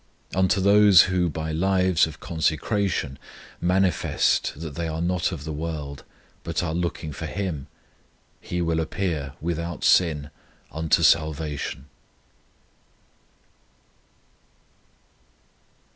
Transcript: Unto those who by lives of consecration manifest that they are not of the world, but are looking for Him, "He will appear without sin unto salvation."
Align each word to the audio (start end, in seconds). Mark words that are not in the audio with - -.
Unto 0.33 0.59
those 0.59 1.03
who 1.03 1.29
by 1.29 1.51
lives 1.51 2.07
of 2.07 2.19
consecration 2.19 3.19
manifest 3.61 4.59
that 4.59 4.73
they 4.73 4.87
are 4.87 4.99
not 4.99 5.31
of 5.31 5.43
the 5.43 5.53
world, 5.53 6.03
but 6.43 6.63
are 6.63 6.73
looking 6.73 7.11
for 7.13 7.27
Him, 7.27 7.67
"He 8.39 8.63
will 8.63 8.79
appear 8.79 9.33
without 9.39 9.83
sin 9.83 10.31
unto 10.71 11.03
salvation." 11.03 11.85